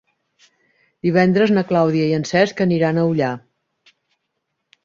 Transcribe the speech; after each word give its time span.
Divendres 1.07 1.53
na 1.57 1.63
Clàudia 1.73 2.07
i 2.13 2.15
en 2.21 2.25
Cesc 2.31 2.65
aniran 2.67 3.01
a 3.03 3.07
Ullà. 3.13 3.31